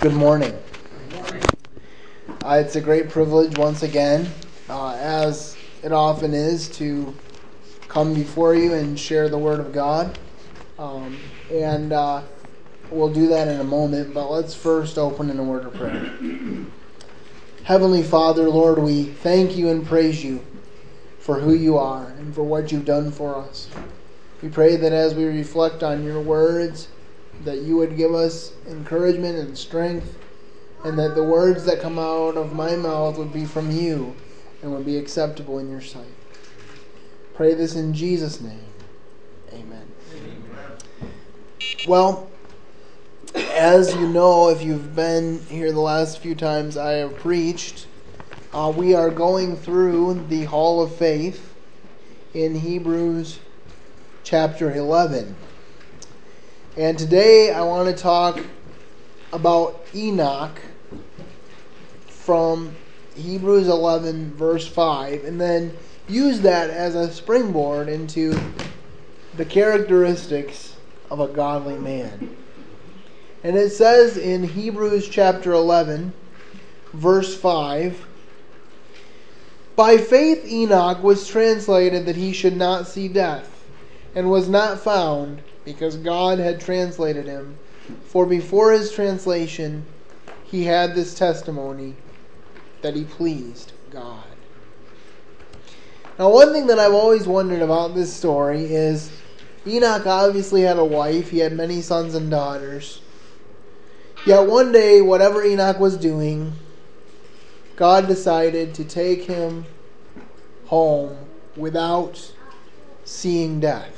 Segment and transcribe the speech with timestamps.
[0.00, 0.56] Good morning.
[2.44, 4.30] Uh, it's a great privilege once again,
[4.68, 7.12] uh, as it often is, to
[7.88, 10.16] come before you and share the Word of God.
[10.78, 11.18] Um,
[11.50, 12.22] and uh,
[12.92, 16.16] we'll do that in a moment, but let's first open in a word of prayer.
[17.64, 20.44] Heavenly Father, Lord, we thank you and praise you
[21.18, 23.68] for who you are and for what you've done for us.
[24.42, 26.86] We pray that as we reflect on your words,
[27.44, 30.18] that you would give us encouragement and strength,
[30.84, 34.14] and that the words that come out of my mouth would be from you
[34.62, 36.06] and would be acceptable in your sight.
[37.34, 38.64] Pray this in Jesus' name.
[39.52, 39.86] Amen.
[40.14, 41.12] Amen.
[41.86, 42.28] Well,
[43.34, 47.86] as you know, if you've been here the last few times I have preached,
[48.52, 51.54] uh, we are going through the Hall of Faith
[52.34, 53.40] in Hebrews
[54.24, 55.36] chapter 11.
[56.78, 58.38] And today I want to talk
[59.32, 60.60] about Enoch
[62.06, 62.76] from
[63.16, 65.76] Hebrews 11, verse 5, and then
[66.08, 68.40] use that as a springboard into
[69.36, 70.76] the characteristics
[71.10, 72.36] of a godly man.
[73.42, 76.12] And it says in Hebrews chapter 11,
[76.92, 78.06] verse 5
[79.74, 83.66] By faith Enoch was translated that he should not see death,
[84.14, 87.58] and was not found because God had translated him.
[88.06, 89.84] For before his translation,
[90.44, 91.94] he had this testimony
[92.80, 94.24] that he pleased God.
[96.18, 99.10] Now, one thing that I've always wondered about this story is
[99.66, 103.02] Enoch obviously had a wife, he had many sons and daughters.
[104.26, 106.54] Yet one day, whatever Enoch was doing,
[107.76, 109.66] God decided to take him
[110.64, 111.18] home
[111.56, 112.32] without
[113.04, 113.97] seeing death.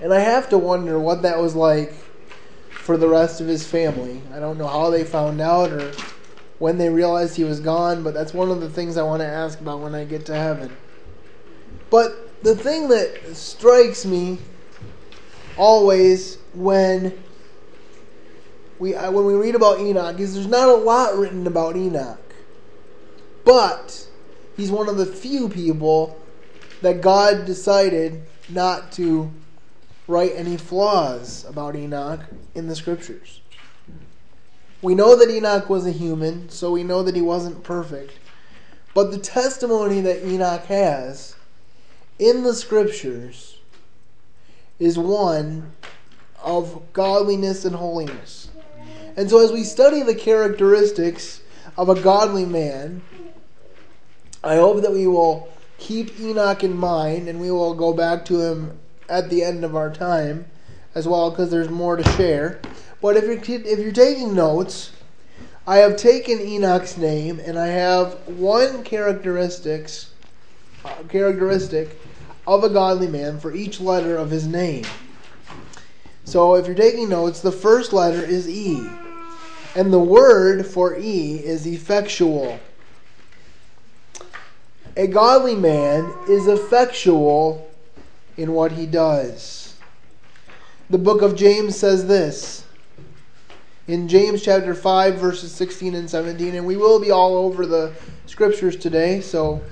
[0.00, 1.92] And I have to wonder what that was like
[2.70, 4.22] for the rest of his family.
[4.32, 5.92] I don't know how they found out or
[6.58, 9.26] when they realized he was gone, but that's one of the things I want to
[9.26, 10.76] ask about when I get to heaven.
[11.90, 14.38] But the thing that strikes me
[15.56, 17.22] always when
[18.78, 22.34] we uh, when we read about Enoch is there's not a lot written about Enoch.
[23.44, 24.06] But
[24.56, 26.20] he's one of the few people
[26.82, 29.32] that God decided not to
[30.08, 32.20] write any flaws about Enoch
[32.54, 33.40] in the scriptures.
[34.80, 38.18] We know that Enoch was a human, so we know that he wasn't perfect.
[38.94, 41.36] But the testimony that Enoch has
[42.18, 43.58] in the scriptures
[44.78, 45.72] is one
[46.42, 48.48] of godliness and holiness.
[49.16, 51.42] And so, as we study the characteristics
[51.76, 53.02] of a godly man,
[54.42, 58.40] I hope that we will keep Enoch in mind and we will go back to
[58.40, 60.46] him at the end of our time
[60.94, 62.60] as well because there's more to share.
[63.00, 64.92] But if you're, if you're taking notes,
[65.66, 70.12] I have taken Enoch's name and I have one characteristics
[70.84, 72.00] uh, characteristic
[72.46, 74.84] of a godly man for each letter of his name.
[76.24, 78.88] So if you're taking notes, the first letter is E.
[79.74, 82.58] And the word for E is effectual.
[84.96, 87.67] A godly man is effectual
[88.38, 89.74] in what he does.
[90.88, 92.64] The book of James says this
[93.88, 97.92] in James chapter 5, verses 16 and 17, and we will be all over the
[98.26, 99.62] scriptures today, so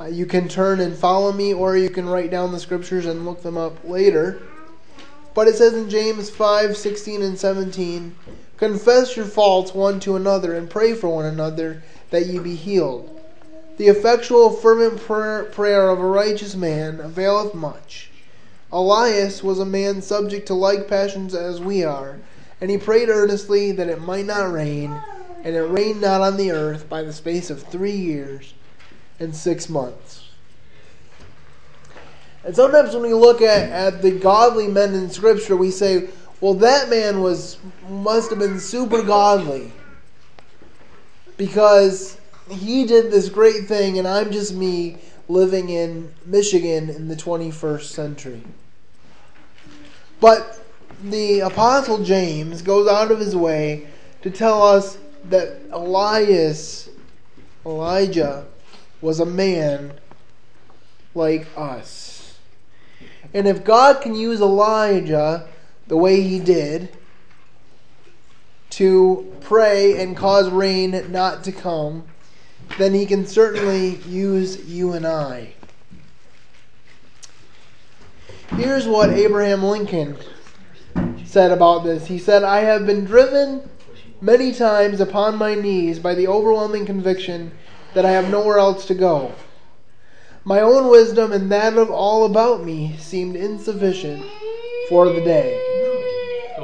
[0.00, 3.26] uh, you can turn and follow me, or you can write down the scriptures and
[3.26, 4.40] look them up later.
[5.34, 8.14] But it says in James 5, 16 and 17,
[8.56, 13.20] Confess your faults one to another, and pray for one another that ye be healed.
[13.76, 18.05] The effectual, fervent prayer, prayer of a righteous man availeth much.
[18.76, 22.18] Elias was a man subject to like passions as we are,
[22.60, 24.94] and he prayed earnestly that it might not rain,
[25.42, 28.52] and it rained not on the earth by the space of three years
[29.18, 30.28] and six months.
[32.44, 36.10] And sometimes when we look at, at the godly men in Scripture, we say,
[36.42, 37.56] well, that man was
[37.88, 39.72] must have been super godly
[41.38, 42.20] because
[42.50, 47.84] he did this great thing, and I'm just me living in Michigan in the 21st
[47.84, 48.42] century.
[50.20, 50.58] But
[51.02, 53.86] the Apostle James goes out of his way
[54.22, 54.98] to tell us
[55.28, 56.88] that Elias,
[57.64, 58.46] Elijah,
[59.00, 59.92] was a man
[61.14, 62.38] like us.
[63.34, 65.48] And if God can use Elijah
[65.88, 66.88] the way he did
[68.70, 72.04] to pray and cause rain not to come,
[72.78, 75.55] then he can certainly use you and I.
[78.56, 80.16] Here's what Abraham Lincoln
[81.26, 82.06] said about this.
[82.06, 83.68] He said, I have been driven
[84.22, 87.52] many times upon my knees by the overwhelming conviction
[87.92, 89.34] that I have nowhere else to go.
[90.42, 94.24] My own wisdom and that of all about me seemed insufficient
[94.88, 95.60] for the day.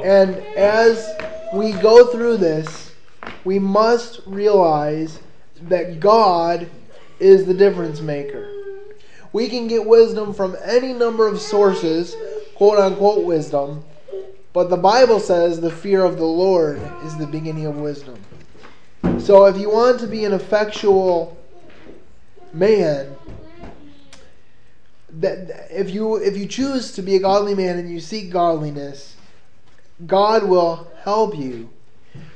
[0.03, 1.07] And as
[1.53, 2.95] we go through this,
[3.45, 5.19] we must realize
[5.61, 6.67] that God
[7.19, 8.62] is the difference maker.
[9.33, 12.15] We can get wisdom from any number of sources,
[12.55, 13.83] quote unquote wisdom,
[14.53, 18.21] but the Bible says the fear of the Lord is the beginning of wisdom.
[19.19, 21.35] So if you want to be an effectual
[22.53, 23.15] man,
[25.09, 29.15] that if you if you choose to be a godly man and you seek godliness,
[30.05, 31.71] God will help you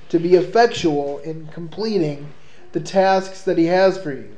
[0.10, 2.34] to be effectual in completing
[2.72, 4.37] the tasks that he has for you.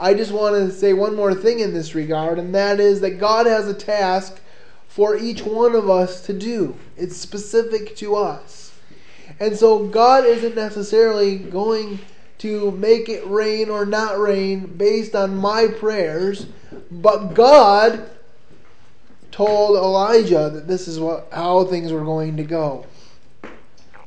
[0.00, 3.18] I just want to say one more thing in this regard, and that is that
[3.18, 4.40] God has a task
[4.86, 6.76] for each one of us to do.
[6.96, 8.72] It's specific to us.
[9.40, 12.00] And so God isn't necessarily going
[12.38, 16.46] to make it rain or not rain based on my prayers,
[16.90, 18.08] but God
[19.30, 22.86] told Elijah that this is what how things were going to go.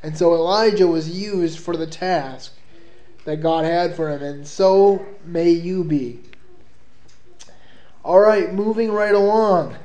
[0.04, 2.54] And so Elijah was used for the task
[3.26, 6.20] that God had for him, and so may you be.
[8.04, 9.76] All right, moving right along.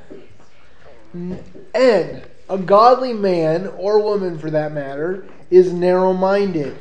[1.75, 6.77] N, a godly man, or woman for that matter, is narrow minded.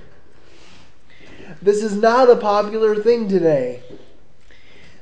[1.62, 3.82] This is not a popular thing today.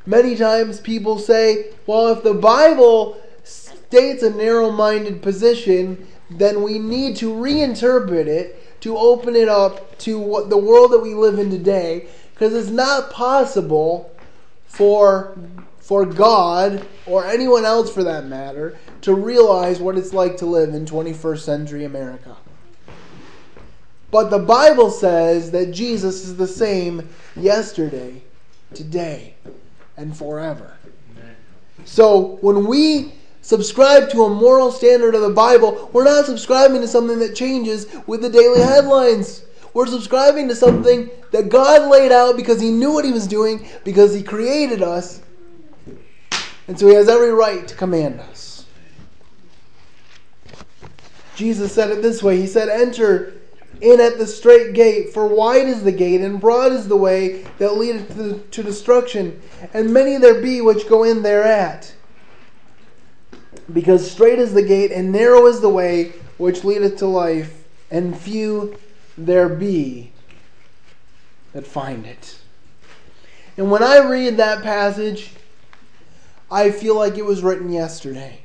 [0.06, 6.80] Many times people say, well, if the Bible states a narrow minded position, then we
[6.80, 11.40] need to reinterpret it to open it up to what the world that we live
[11.40, 14.14] in today because it's not possible
[14.66, 15.38] for
[15.80, 20.74] for God or anyone else for that matter to realize what it's like to live
[20.74, 22.36] in 21st century America.
[24.12, 27.08] But the Bible says that Jesus is the same
[27.38, 28.22] yesterday,
[28.74, 29.36] today,
[29.96, 30.74] and forever.
[31.86, 33.14] So when we
[33.44, 37.86] subscribe to a moral standard of the Bible, we're not subscribing to something that changes
[38.08, 39.44] with the daily headlines.
[39.74, 43.68] We're subscribing to something that God laid out because He knew what He was doing,
[43.84, 45.22] because He created us,
[46.68, 48.66] and so He has every right to command us.
[51.36, 53.34] Jesus said it this way He said, Enter
[53.82, 57.44] in at the straight gate, for wide is the gate, and broad is the way
[57.58, 59.42] that leadeth to, to destruction,
[59.74, 61.94] and many there be which go in thereat.
[63.72, 68.18] Because straight is the gate, and narrow is the way which leadeth to life, and
[68.18, 68.78] few
[69.18, 70.12] there be
[71.54, 72.40] that find it.
[73.56, 75.32] And when I read that passage,
[76.52, 78.40] I feel like it was written yesterday.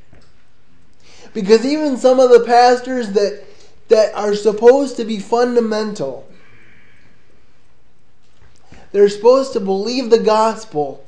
[1.35, 3.45] Because even some of the pastors that,
[3.89, 6.29] that are supposed to be fundamental,
[8.93, 11.05] they're supposed to believe the gospel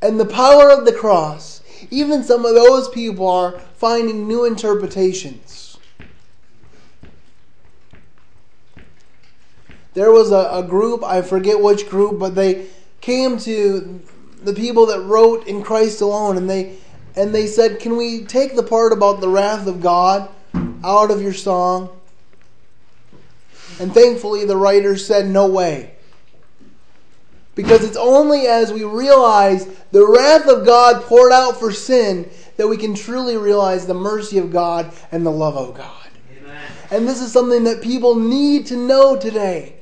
[0.00, 5.78] and the power of the cross even some of those people are finding new interpretations.
[9.94, 12.66] There was a, a group, I forget which group, but they
[13.00, 14.02] came to
[14.42, 16.78] the people that wrote in Christ alone and they
[17.16, 20.28] and they said, Can we take the part about the wrath of God
[20.84, 22.00] out of your song?
[23.78, 25.93] And thankfully the writers said, No way.
[27.54, 32.68] Because it's only as we realize the wrath of God poured out for sin that
[32.68, 36.08] we can truly realize the mercy of God and the love of God.
[36.38, 36.66] Amen.
[36.90, 39.76] And this is something that people need to know today.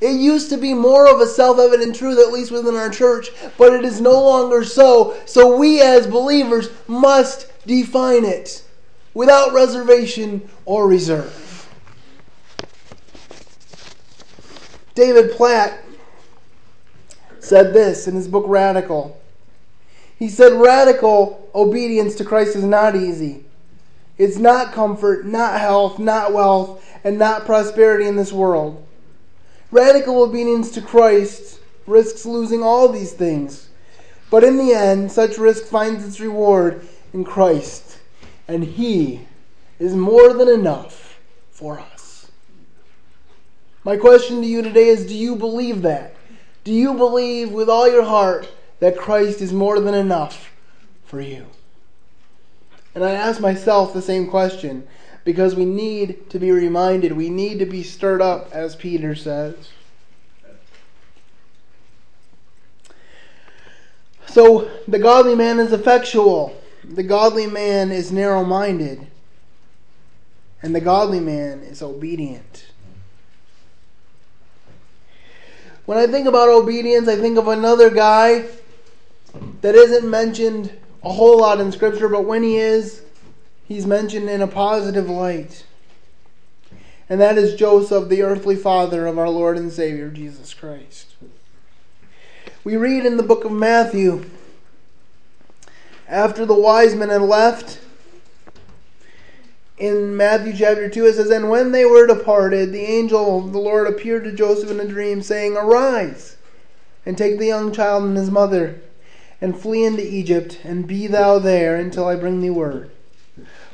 [0.00, 3.28] It used to be more of a self evident truth, at least within our church,
[3.56, 5.16] but it is no longer so.
[5.24, 8.62] So we as believers must define it
[9.14, 11.42] without reservation or reserve.
[14.94, 15.85] David Platt
[17.46, 19.20] said this in his book Radical.
[20.18, 23.44] He said, Radical obedience to Christ is not easy.
[24.18, 28.84] It's not comfort, not health, not wealth, and not prosperity in this world.
[29.70, 33.68] Radical obedience to Christ risks losing all these things.
[34.30, 37.98] But in the end, such risk finds its reward in Christ,
[38.48, 39.26] and He
[39.78, 42.30] is more than enough for us.
[43.84, 46.15] My question to you today is do you believe that?
[46.66, 50.52] Do you believe with all your heart that Christ is more than enough
[51.04, 51.46] for you?
[52.92, 54.84] And I ask myself the same question
[55.24, 59.54] because we need to be reminded, we need to be stirred up, as Peter says.
[64.26, 69.06] So, the godly man is effectual, the godly man is narrow minded.
[70.62, 72.66] and the godly man is obedient.
[75.86, 78.46] When I think about obedience, I think of another guy
[79.60, 83.02] that isn't mentioned a whole lot in Scripture, but when he is,
[83.64, 85.64] he's mentioned in a positive light.
[87.08, 91.14] And that is Joseph, the earthly father of our Lord and Savior, Jesus Christ.
[92.64, 94.24] We read in the book of Matthew
[96.08, 97.78] after the wise men had left,
[99.78, 103.58] in Matthew chapter 2, it says, And when they were departed, the angel of the
[103.58, 106.36] Lord appeared to Joseph in a dream, saying, Arise,
[107.04, 108.80] and take the young child and his mother,
[109.38, 112.90] and flee into Egypt, and be thou there until I bring thee word.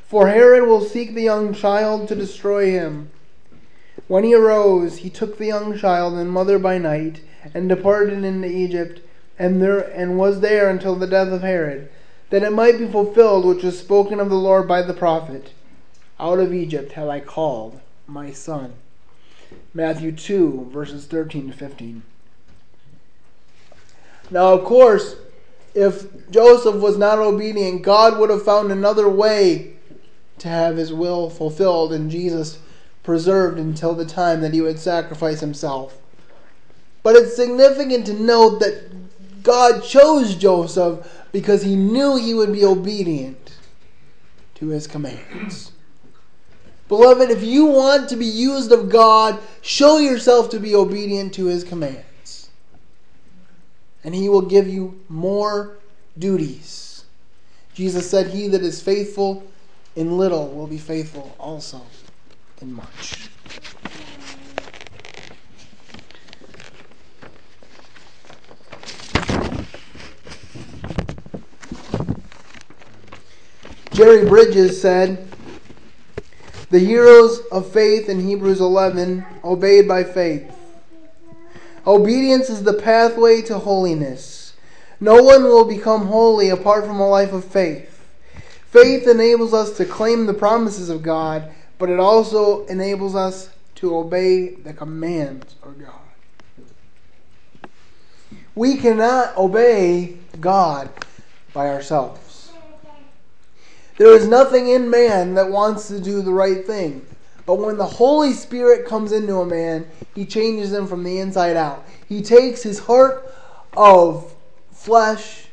[0.05, 3.11] For Herod will seek the young child to destroy him.
[4.09, 7.21] When he arose, he took the young child and mother by night,
[7.55, 9.01] and departed into Egypt,
[9.39, 11.89] and there and was there until the death of Herod,
[12.31, 15.53] that it might be fulfilled which was spoken of the Lord by the prophet.
[16.23, 18.75] Out of Egypt have I called my son.
[19.75, 22.05] Matthew 2, verses 13 to 15.
[24.31, 25.17] Now, of course,
[25.75, 29.75] if Joseph was not obedient, God would have found another way
[30.39, 32.61] to have his will fulfilled and Jesus
[33.03, 35.99] preserved until the time that he would sacrifice himself.
[37.03, 42.65] But it's significant to note that God chose Joseph because he knew he would be
[42.65, 43.57] obedient
[44.55, 45.72] to his commands.
[46.93, 51.47] Beloved, if you want to be used of God, show yourself to be obedient to
[51.47, 52.51] his commands.
[54.05, 55.79] And he will give you more
[56.19, 57.07] duties.
[57.73, 59.43] Jesus said, He that is faithful
[59.97, 61.81] in little will be faithful also
[62.61, 63.31] in much.
[73.95, 75.32] Jerry Bridges said,
[76.73, 80.51] the heroes of faith in Hebrews 11 obeyed by faith.
[81.87, 84.55] Obedience is the pathway to holiness.
[84.99, 88.03] No one will become holy apart from a life of faith.
[88.71, 93.95] Faith enables us to claim the promises of God, but it also enables us to
[93.95, 97.69] obey the commands of God.
[98.55, 100.89] We cannot obey God
[101.53, 102.22] by ourselves.
[103.99, 107.07] There is nothing in man that wants to do the right thing.
[107.45, 111.57] But when the Holy Spirit comes into a man, he changes him from the inside
[111.57, 111.87] out.
[112.09, 113.33] He takes his heart
[113.77, 114.33] of
[114.71, 115.47] flesh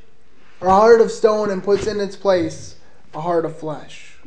[0.62, 2.75] or heart of stone and puts in its place
[3.13, 4.17] a heart of flesh.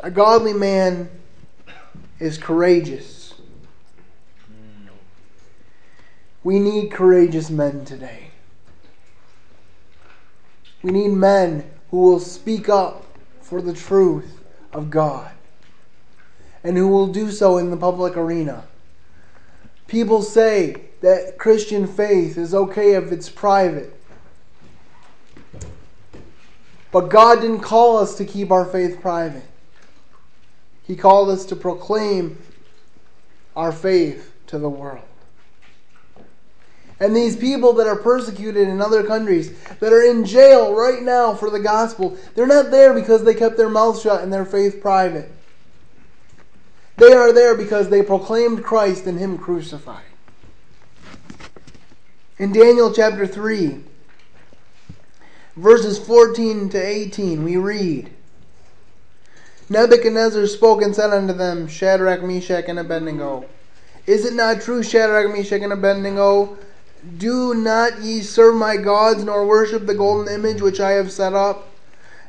[0.00, 1.08] A godly man
[2.18, 3.34] is courageous.
[6.42, 8.33] We need courageous men today.
[10.84, 13.06] We need men who will speak up
[13.40, 15.30] for the truth of God
[16.62, 18.64] and who will do so in the public arena.
[19.86, 23.98] People say that Christian faith is okay if it's private.
[26.92, 29.42] But God didn't call us to keep our faith private.
[30.86, 32.36] He called us to proclaim
[33.56, 35.00] our faith to the world.
[37.00, 41.34] And these people that are persecuted in other countries, that are in jail right now
[41.34, 44.80] for the gospel, they're not there because they kept their mouth shut and their faith
[44.80, 45.30] private.
[46.96, 50.04] They are there because they proclaimed Christ and Him crucified.
[52.38, 53.80] In Daniel chapter 3,
[55.56, 58.10] verses 14 to 18, we read
[59.68, 63.46] Nebuchadnezzar spoke and said unto them, Shadrach, Meshach, and Abednego,
[64.06, 66.58] Is it not true, Shadrach, Meshach, and Abednego?
[67.18, 71.34] Do not ye serve my gods, nor worship the golden image which I have set
[71.34, 71.68] up.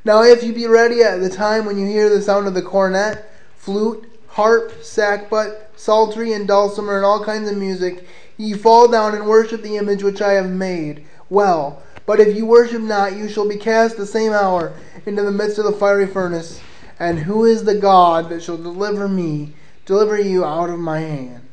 [0.04, 2.62] Now, if you be ready at the time when you hear the sound of the
[2.62, 3.24] cornet,
[3.56, 8.06] flute, harp, sackbut, psaltery, and dulcimer, and all kinds of music,
[8.38, 11.06] ye fall down and worship the image which I have made.
[11.30, 14.74] Well, but if you worship not, you shall be cast the same hour
[15.06, 16.60] into the midst of the fiery furnace.
[17.00, 19.54] And who is the God that shall deliver me,
[19.86, 21.45] deliver you out of my hand?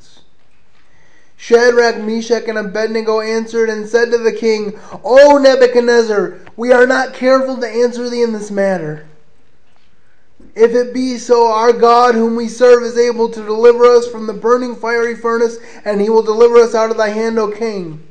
[1.43, 7.15] Shadrach, Meshach, and Abednego answered and said to the king, O Nebuchadnezzar, we are not
[7.15, 9.09] careful to answer thee in this matter.
[10.55, 14.29] If it be so, our God, whom we serve, is able to deliver us from
[14.29, 18.07] the burning fiery furnace, and he will deliver us out of thy hand, O king.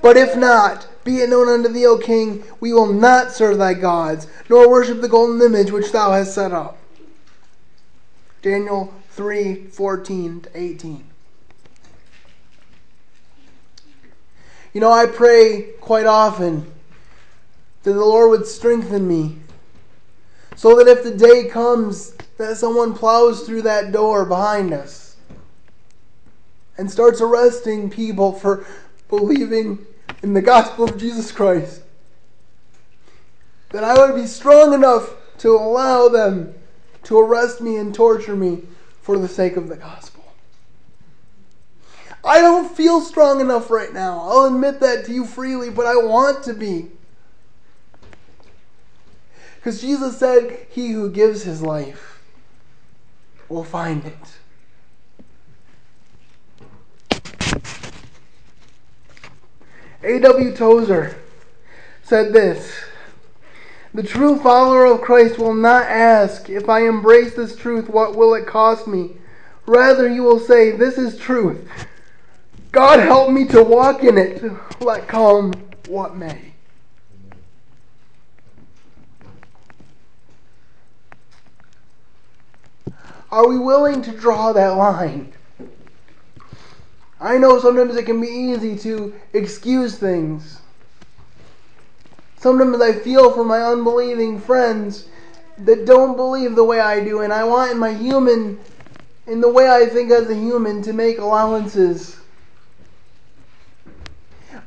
[0.00, 3.74] But if not, be it known unto thee, O king, we will not serve thy
[3.74, 6.78] gods, nor worship the golden image which thou hast set up.
[8.40, 11.09] Daniel 3 14 to 18.
[14.72, 16.70] You know, I pray quite often
[17.82, 19.38] that the Lord would strengthen me.
[20.56, 25.16] So that if the day comes that someone plows through that door behind us
[26.76, 28.66] and starts arresting people for
[29.08, 29.86] believing
[30.22, 31.82] in the gospel of Jesus Christ,
[33.70, 36.54] that I would be strong enough to allow them
[37.04, 38.62] to arrest me and torture me
[39.00, 40.19] for the sake of the gospel.
[42.24, 44.20] I don't feel strong enough right now.
[44.20, 46.90] I'll admit that to you freely, but I want to be.
[49.56, 52.22] Because Jesus said, He who gives his life
[53.48, 54.16] will find it.
[60.02, 60.56] A.W.
[60.56, 61.18] Tozer
[62.02, 62.74] said this
[63.92, 68.34] The true follower of Christ will not ask, If I embrace this truth, what will
[68.34, 69.16] it cost me?
[69.66, 71.68] Rather, you will say, This is truth.
[72.72, 74.42] God help me to walk in it,
[74.80, 75.52] let come
[75.88, 76.52] what may.
[83.30, 85.32] Are we willing to draw that line?
[87.20, 90.60] I know sometimes it can be easy to excuse things.
[92.38, 95.06] Sometimes I feel for my unbelieving friends
[95.58, 98.58] that don't believe the way I do, and I want in my human,
[99.26, 102.19] in the way I think as a human, to make allowances.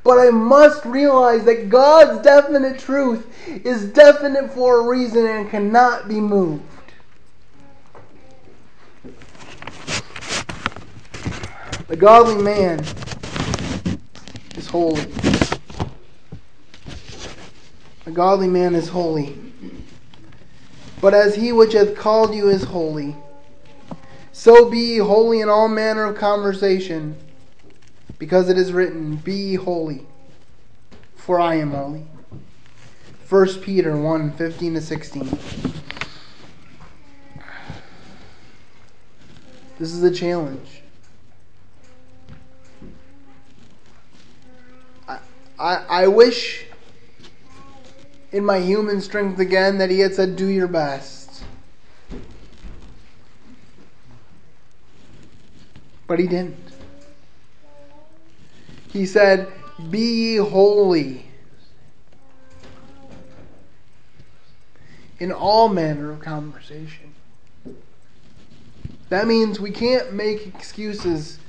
[0.04, 3.26] But I must realize that God's definite truth
[3.66, 6.64] is definite for a reason and cannot be moved.
[11.88, 12.84] The godly man
[14.58, 15.06] is holy.
[18.04, 19.38] The godly man is holy.
[21.00, 23.16] But as he which hath called you is holy,
[24.32, 27.16] so be ye holy in all manner of conversation,
[28.24, 30.06] because it is written, Be holy,
[31.18, 32.06] for I am holy.
[33.28, 35.24] 1 Peter 1 15 to 16.
[39.78, 40.84] This is a challenge.
[45.10, 45.20] I,
[45.60, 46.66] I wish
[48.32, 51.44] in my human strength again that he had said, Do your best.
[56.08, 56.63] But he didn't.
[58.94, 59.52] He said,
[59.90, 61.26] Be holy
[65.20, 67.16] in all manner of conversation.
[69.10, 71.40] That means we can't make excuses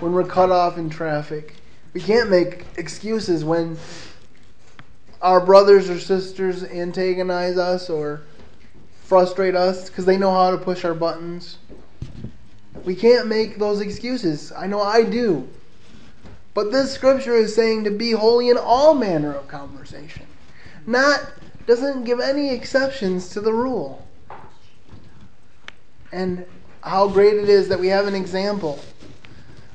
[0.00, 1.54] when we're cut off in traffic.
[1.94, 3.78] We can't make excuses when
[5.22, 8.22] our brothers or sisters antagonize us or
[9.04, 11.58] frustrate us because they know how to push our buttons.
[12.84, 14.50] We can't make those excuses.
[14.50, 15.48] I know I do.
[16.58, 20.26] But this scripture is saying to be holy in all manner of conversation.
[20.88, 21.24] Not
[21.68, 24.04] doesn't give any exceptions to the rule.
[26.10, 26.44] And
[26.80, 28.80] how great it is that we have an example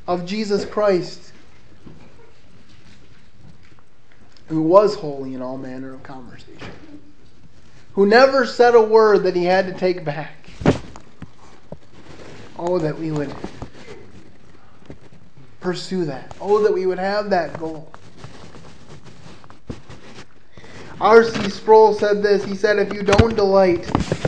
[0.10, 1.32] of Jesus Christ
[4.48, 6.74] who was holy in all manner of conversation,
[7.94, 10.50] who never said a word that he had to take back.
[12.60, 13.34] Oh, that we would
[15.64, 16.36] pursue that.
[16.42, 17.90] Oh, that we would have that goal.
[21.00, 21.50] R.C.
[21.50, 22.44] Sproul said this.
[22.44, 23.88] He said, If you don't delight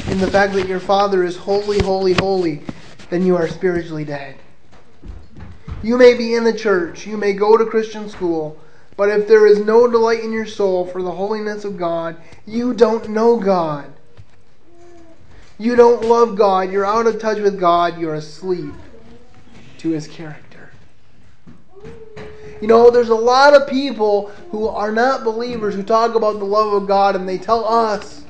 [0.09, 2.63] in the fact that your Father is holy, holy, holy,
[3.09, 4.37] then you are spiritually dead.
[5.83, 8.57] You may be in the church, you may go to Christian school,
[8.97, 12.73] but if there is no delight in your soul for the holiness of God, you
[12.73, 13.91] don't know God.
[15.57, 16.71] You don't love God.
[16.71, 17.99] You're out of touch with God.
[17.99, 18.73] You're asleep
[19.79, 20.44] to his character.
[22.61, 26.45] You know, there's a lot of people who are not believers who talk about the
[26.45, 28.23] love of God and they tell us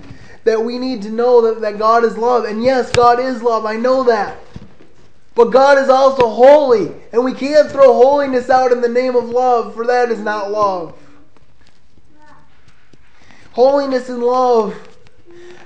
[0.43, 2.45] that we need to know that, that God is love.
[2.45, 3.65] And yes, God is love.
[3.65, 4.37] I know that.
[5.35, 9.25] But God is also holy, and we can't throw holiness out in the name of
[9.25, 10.97] love, for that is not love.
[13.51, 14.75] Holiness and love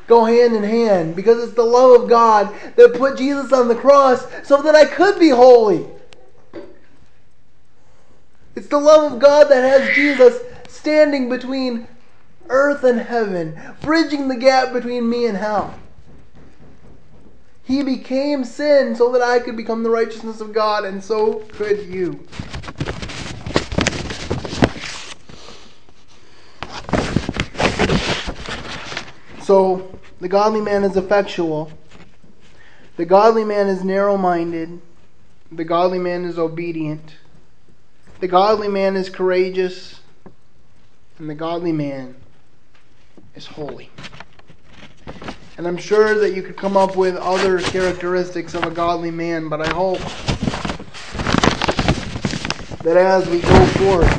[0.07, 3.75] go hand in hand because it's the love of God that put Jesus on the
[3.75, 5.85] cross so that I could be holy.
[8.55, 11.87] It's the love of God that has Jesus standing between
[12.49, 15.79] earth and heaven, bridging the gap between me and hell.
[17.63, 21.85] He became sin so that I could become the righteousness of God, and so could
[21.85, 22.27] you.
[29.43, 31.71] So, the godly man is effectual.
[32.97, 34.81] The godly man is narrow minded.
[35.51, 37.15] The godly man is obedient.
[38.19, 40.01] The godly man is courageous.
[41.19, 42.15] And the godly man
[43.35, 43.89] is holy.
[45.57, 49.47] And I'm sure that you could come up with other characteristics of a godly man,
[49.47, 49.99] but I hope
[52.83, 54.09] that as we go forward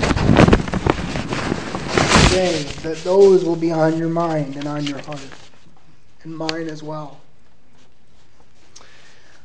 [2.28, 5.20] today, that those will be on your mind and on your heart,
[6.22, 7.20] and mine as well.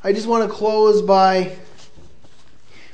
[0.04, 1.56] I just want to close by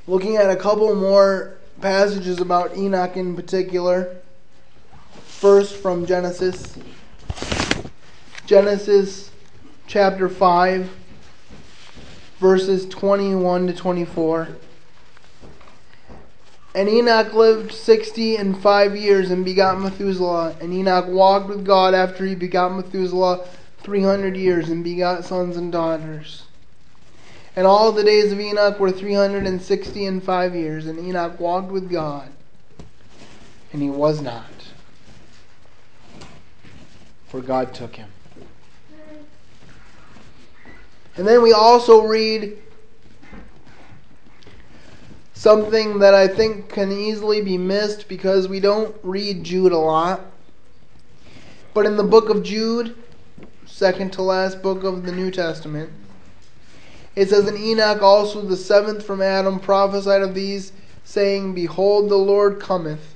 [0.07, 4.17] looking at a couple more passages about Enoch in particular.
[5.25, 6.79] First, from Genesis.
[8.47, 9.31] Genesis
[9.87, 10.91] chapter 5,
[12.39, 14.49] verses 21 to 24.
[16.75, 20.57] And Enoch lived sixty and five years and begot Methuselah.
[20.61, 23.47] And Enoch walked with God after he begot Methuselah
[23.83, 26.45] three hundred years and begot sons and daughters.
[27.55, 30.99] And all the days of Enoch were three hundred and sixty and five years, and
[30.99, 32.31] Enoch walked with God,
[33.73, 34.73] and he was not,
[37.29, 38.09] for God took him.
[41.17, 42.57] And then we also read
[45.35, 50.23] something that I think can easily be missed because we don't read Jude a lot.
[51.75, 52.97] But in the book of Jude,
[53.67, 55.91] second to last book of the New Testament,
[57.15, 60.73] it says, And Enoch also, the seventh from Adam, prophesied of these,
[61.05, 63.15] saying, Behold, the Lord cometh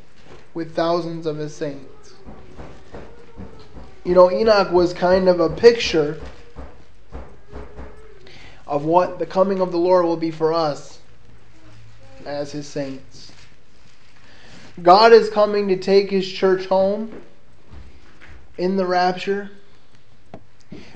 [0.52, 2.14] with thousands of his saints.
[4.04, 6.20] You know, Enoch was kind of a picture
[8.66, 10.98] of what the coming of the Lord will be for us
[12.24, 13.32] as his saints.
[14.82, 17.22] God is coming to take his church home
[18.58, 19.50] in the rapture,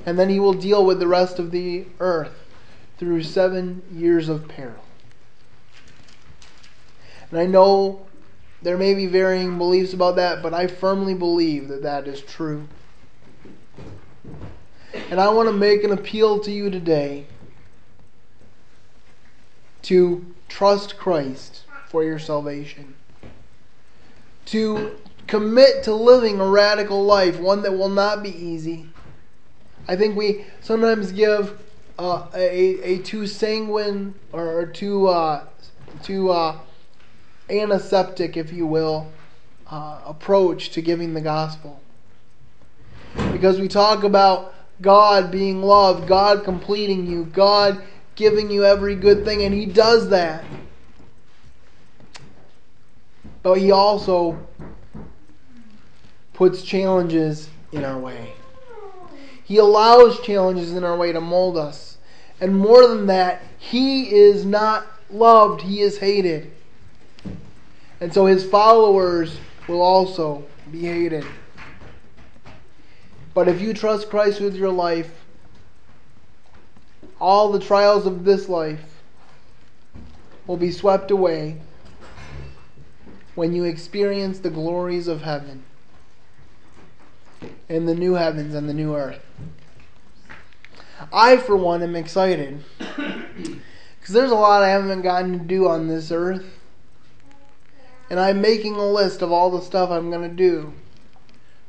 [0.05, 2.50] and then he will deal with the rest of the earth
[3.01, 4.85] through seven years of peril.
[7.31, 8.07] And I know
[8.61, 12.69] there may be varying beliefs about that, but I firmly believe that that is true.
[15.11, 17.25] And I want to make an appeal to you today
[19.83, 22.97] to trust Christ for your salvation,
[24.45, 24.95] to
[25.27, 28.91] commit to living a radical life, one that will not be easy.
[29.89, 31.59] I think we sometimes give
[31.99, 35.45] uh, a, a too sanguine or too uh,
[36.03, 36.59] too uh,
[37.49, 39.11] antiseptic, if you will,
[39.71, 41.81] uh, approach to giving the gospel.
[43.33, 47.83] Because we talk about God being love, God completing you, God
[48.15, 50.45] giving you every good thing, and He does that.
[53.43, 54.39] But He also
[56.33, 58.33] puts challenges in our way.
[59.51, 61.97] He allows challenges in our way to mold us.
[62.41, 66.53] And more than that, he is not loved, he is hated.
[68.01, 71.27] And so his followers will also be hated.
[73.35, 75.25] But if you trust Christ with your life,
[77.21, 79.03] all the trials of this life
[80.47, 81.61] will be swept away
[83.35, 85.65] when you experience the glories of heaven
[87.69, 89.21] and the new heavens and the new earth.
[91.13, 92.65] I, for one, am excited.
[94.01, 96.59] Because there's a lot I haven't gotten to do on this earth.
[98.09, 100.73] And I'm making a list of all the stuff I'm going to do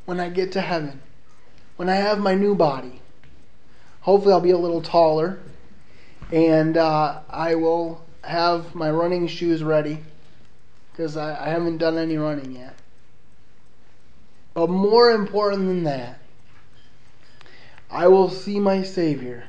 [0.05, 1.01] when I get to heaven.
[1.75, 3.01] When I have my new body.
[4.01, 5.39] Hopefully, I'll be a little taller.
[6.31, 9.99] And uh, I will have my running shoes ready.
[10.91, 12.75] Because I, I haven't done any running yet.
[14.53, 16.19] But more important than that,
[17.89, 19.45] I will see my Savior.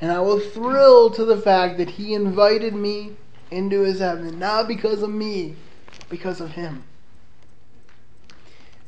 [0.00, 3.12] And I will thrill to the fact that He invited me
[3.50, 5.56] into His heaven, not because of me,
[6.08, 6.84] because of Him.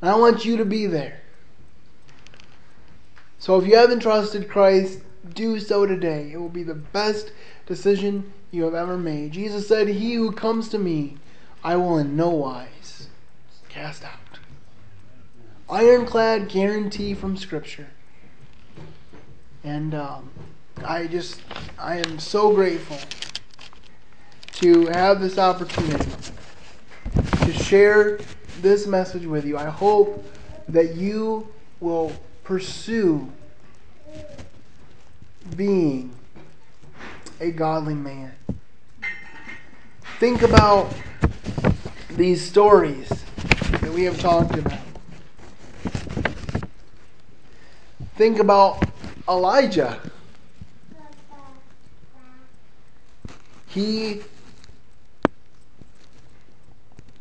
[0.00, 1.20] And I want you to be there.
[3.38, 5.00] So if you haven't trusted Christ,
[5.35, 6.33] do so today.
[6.33, 7.33] It will be the best
[7.66, 9.33] decision you have ever made.
[9.33, 11.16] Jesus said, He who comes to me,
[11.62, 13.09] I will in no wise
[13.68, 14.24] cast out
[15.68, 17.88] ironclad guarantee from Scripture.
[19.62, 20.31] And um,
[20.85, 21.40] I just,
[21.79, 22.98] I am so grateful
[24.55, 26.11] to have this opportunity
[27.44, 28.18] to share
[28.61, 29.57] this message with you.
[29.57, 30.24] I hope
[30.68, 31.48] that you
[31.81, 32.12] will
[32.44, 33.31] pursue
[35.57, 36.14] being
[37.40, 38.33] a godly man.
[40.18, 40.94] Think about
[42.11, 43.09] these stories
[43.70, 44.84] that we have talked about.
[48.16, 48.88] Think about
[49.29, 50.00] Elijah.
[53.68, 54.22] He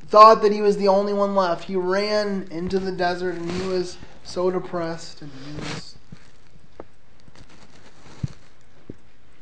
[0.08, 1.64] thought that he was the only one left.
[1.64, 5.96] He ran into the desert and he was so depressed and he was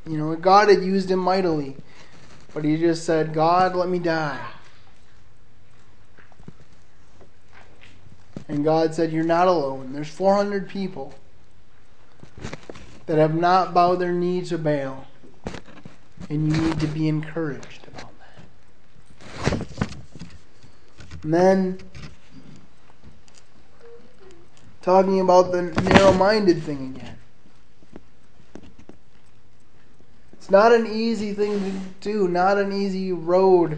[0.07, 1.77] you know, God had used him mightily.
[2.53, 4.45] But he just said, God, let me die.
[8.49, 9.93] And God said, You're not alone.
[9.93, 11.13] There's 400 people
[13.05, 15.05] that have not bowed their knees to Baal.
[16.29, 18.11] And you need to be encouraged about
[19.39, 19.97] that.
[21.23, 21.79] And then,
[24.81, 27.17] talking about the narrow minded thing again.
[30.33, 33.77] It's not an easy thing to do, not an easy road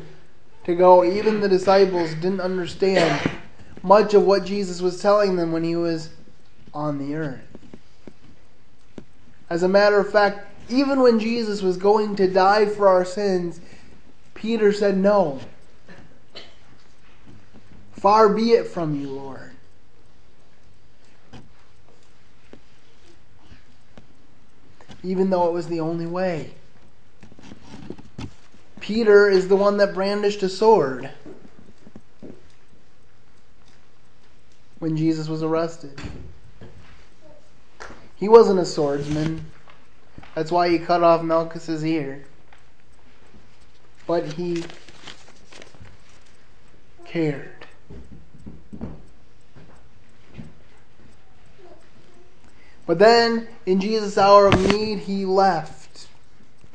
[0.63, 1.03] to go.
[1.03, 3.31] Even the disciples didn't understand
[3.81, 6.09] much of what Jesus was telling them when he was
[6.73, 7.41] on the earth.
[9.49, 13.59] As a matter of fact, even when Jesus was going to die for our sins,
[14.33, 15.39] Peter said, No.
[17.91, 19.51] Far be it from you, Lord.
[25.03, 26.53] Even though it was the only way.
[28.79, 31.09] Peter is the one that brandished a sword
[34.79, 35.97] when Jesus was arrested.
[38.15, 39.45] He wasn't a swordsman.
[40.35, 42.25] That's why he cut off Malchus's ear.
[44.07, 44.63] But he
[47.05, 47.49] cared.
[52.85, 56.07] But then, in Jesus' hour of need, he left,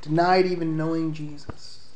[0.00, 1.88] denied even knowing Jesus.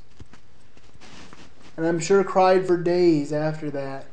[1.77, 4.07] And I'm sure cried for days after that.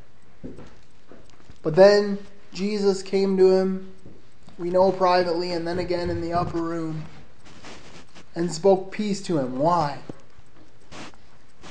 [1.61, 2.19] But then
[2.53, 3.93] Jesus came to him,
[4.59, 7.05] we know privately, and then again in the upper room,
[8.35, 9.57] and spoke peace to him.
[9.57, 9.99] Why?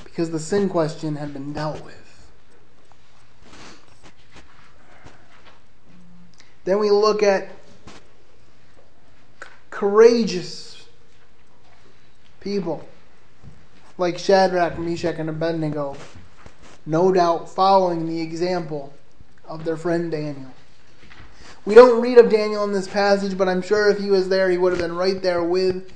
[0.05, 1.95] Because the sin question had been dealt with.
[6.65, 7.51] Then we look at
[9.71, 10.87] courageous
[12.41, 12.89] people
[13.99, 15.97] like Shadrach, Meshach, and Abednego,
[16.87, 18.95] no doubt following the example
[19.45, 20.53] of their friend Daniel.
[21.69, 24.49] We don't read of Daniel in this passage, but I'm sure if he was there,
[24.49, 25.93] he would have been right there with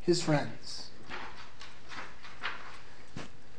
[0.00, 0.90] his friends.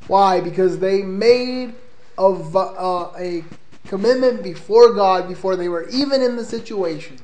[0.08, 0.40] Why?
[0.40, 1.76] Because they made
[2.18, 3.44] a, uh, a
[3.88, 7.20] commitment before God before they were even in the situation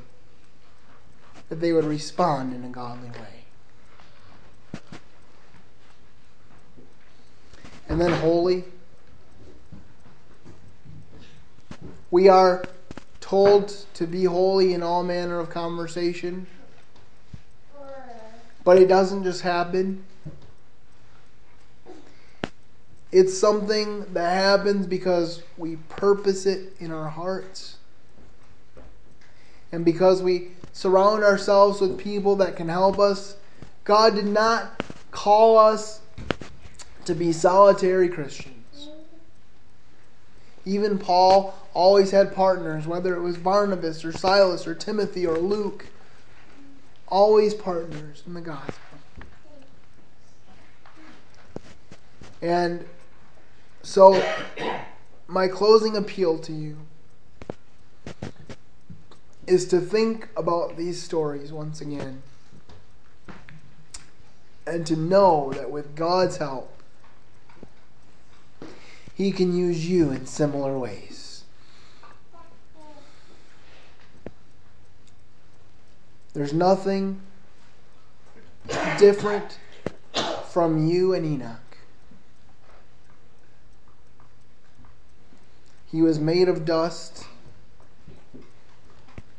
[1.47, 3.45] that they would respond in a godly way.
[7.87, 8.65] And then holy.
[12.11, 12.65] We are
[13.23, 16.45] told to be holy in all manner of conversation.
[18.65, 20.03] But it doesn't just happen.
[23.13, 27.77] It's something that happens because we purpose it in our hearts.
[29.71, 33.37] And because we surround ourselves with people that can help us.
[33.85, 36.01] God did not call us
[37.05, 38.62] to be solitary Christians.
[40.65, 45.87] Even Paul always had partners, whether it was Barnabas or Silas or Timothy or Luke,
[47.07, 48.73] always partners in the gospel.
[52.41, 52.85] And
[53.81, 54.21] so,
[55.27, 56.77] my closing appeal to you
[59.47, 62.23] is to think about these stories once again
[64.65, 66.72] and to know that with God's help,
[69.23, 71.45] He can use you in similar ways.
[76.33, 77.21] There's nothing
[78.99, 79.59] different
[80.49, 81.77] from you and Enoch.
[85.89, 87.25] He was made of dust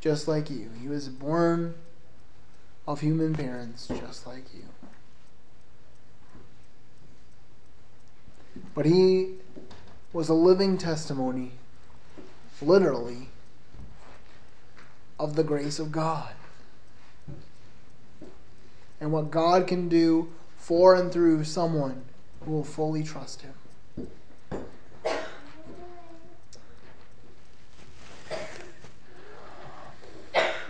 [0.01, 0.71] just like you.
[0.81, 1.75] He was born
[2.87, 4.63] of human parents just like you.
[8.73, 9.35] But he
[10.15, 11.51] was a living testimony,
[12.61, 13.27] literally,
[15.19, 16.31] of the grace of God.
[19.01, 22.05] And what God can do for and through someone
[22.45, 24.07] who will fully trust him.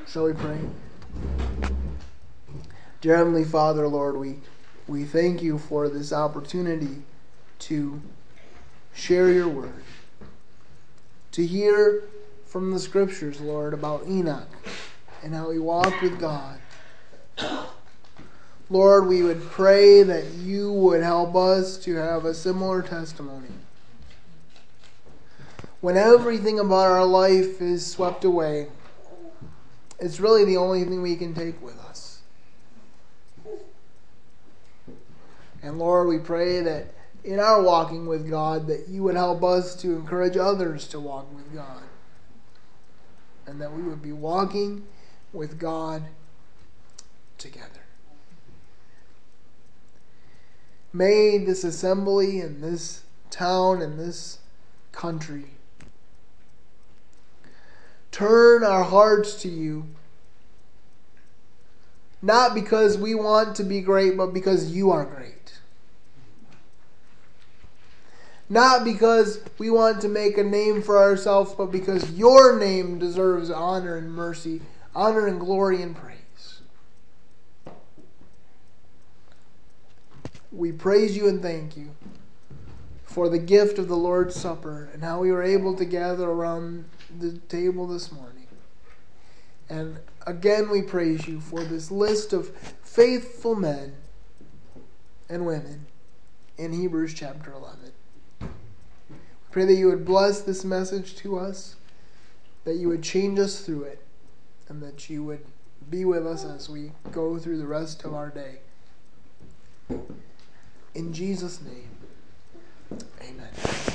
[0.07, 0.57] Shall we pray?
[2.99, 4.37] Dear Heavenly Father, Lord, we,
[4.87, 7.03] we thank you for this opportunity
[7.59, 8.01] to
[8.95, 9.83] share your word,
[11.33, 12.03] to hear
[12.45, 14.47] from the scriptures, Lord, about Enoch
[15.21, 16.59] and how he walked with God.
[18.69, 23.49] Lord, we would pray that you would help us to have a similar testimony.
[25.85, 28.65] when everything about our life is swept away,
[29.99, 32.21] it's really the only thing we can take with us.
[35.61, 36.94] And Lord, we pray that
[37.25, 41.33] in our walking with God, that you would help us to encourage others to walk
[41.35, 41.81] with God.
[43.47, 44.85] And that we would be walking
[45.33, 46.03] with God
[47.37, 47.69] together.
[50.93, 54.39] May this assembly and this town and this
[54.91, 55.45] country
[58.11, 59.87] turn our hearts to you.
[62.21, 65.59] Not because we want to be great, but because you are great.
[68.47, 73.49] Not because we want to make a name for ourselves, but because your name deserves
[73.49, 74.61] honor and mercy,
[74.95, 76.15] honor and glory and praise.
[80.51, 81.95] We praise you and thank you
[83.03, 86.85] for the gift of the Lord's Supper and how we were able to gather around
[87.19, 88.47] the table this morning.
[89.69, 92.49] And again, we praise you for this list of
[92.83, 93.95] faithful men
[95.29, 95.87] and women
[96.57, 97.84] in Hebrews chapter 11.
[99.55, 101.77] Pray that you would bless this message to us,
[102.65, 104.01] that you would change us through it,
[104.67, 105.45] and that you would
[105.89, 108.57] be with us as we go through the rest of our day.
[110.93, 111.87] In Jesus' name,
[113.21, 113.94] amen.